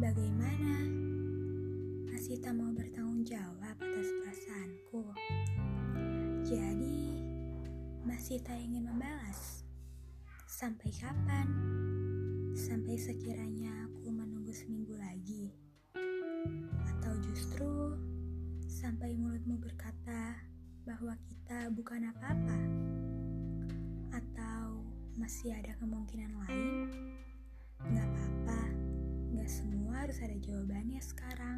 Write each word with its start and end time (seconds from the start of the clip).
Bagaimana? 0.00 0.88
Masih 2.08 2.40
tak 2.40 2.56
mau 2.56 2.72
bertanggung 2.72 3.28
jawab 3.28 3.76
atas 3.76 4.08
perasaanku? 4.08 5.04
Jadi, 6.40 7.20
masih 8.08 8.40
tak 8.40 8.56
ingin 8.56 8.88
membalas? 8.88 9.68
Sampai 10.48 10.88
kapan? 10.96 11.44
Sampai 12.56 12.96
sekiranya 12.96 13.92
aku 13.92 14.08
menunggu 14.08 14.56
seminggu 14.56 14.96
lagi? 14.96 15.52
Atau 16.88 17.12
justru 17.28 18.00
sampai 18.64 19.12
mulutmu 19.12 19.60
berkata 19.60 20.40
bahwa 20.88 21.20
kita 21.28 21.68
bukan 21.76 22.08
apa-apa? 22.08 22.60
Atau 24.16 24.88
masih 25.20 25.52
ada 25.52 25.76
kemungkinan 25.76 26.32
lain? 26.48 27.11
Semua 29.44 30.08
harus 30.08 30.16
ada 30.24 30.38
jawabannya 30.40 31.02
sekarang. 31.04 31.51